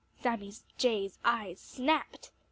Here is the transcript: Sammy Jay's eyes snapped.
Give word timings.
Sammy 0.19 0.51
Jay's 0.79 1.19
eyes 1.23 1.59
snapped. 1.59 2.31